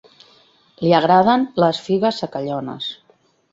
[0.83, 2.91] Li agraden les figues secallones.